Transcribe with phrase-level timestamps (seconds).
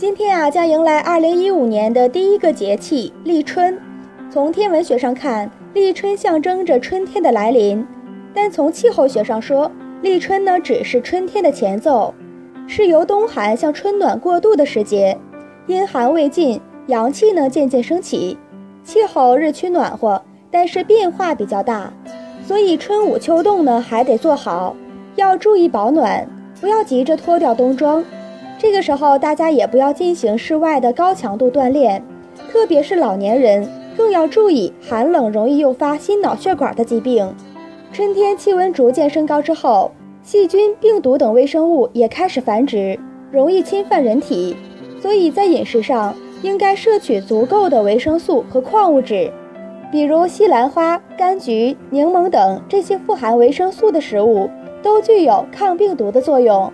[0.00, 3.78] 今天啊，将迎来二零一五年的第一个节气立春。
[4.30, 7.84] 从天文学上看，立春象征着春天的来临；
[8.32, 12.14] 但从气候学上说，立春呢只是春天的前奏，
[12.66, 15.18] 是由冬寒向春暖过渡的时节。
[15.66, 18.38] 阴寒未尽，阳气呢渐渐升起，
[18.82, 21.92] 气候日趋暖和，但是变化比较大，
[22.46, 24.74] 所以春捂秋冻呢还得做好，
[25.16, 26.26] 要注意保暖，
[26.58, 28.02] 不要急着脱掉冬装。
[28.62, 32.04] 这个时候，大家也不要进行室外的高强度锻炼，
[32.52, 37.34] 特别是老年人，更要注意寒冷容易诱发心脑血管的疾病。
[37.90, 39.90] 春天气温逐渐升高之后，
[40.22, 43.00] 细菌、病毒等微生物也开始繁殖，
[43.32, 44.54] 容易侵犯人体，
[45.00, 49.32] 所以在饮食上应该摄取足够的维生素和矿物质，
[49.90, 54.50] 比如西兰花、柑橘、柠檬等这些富含维生素的食物，
[54.82, 56.70] 都具有抗病毒的作用。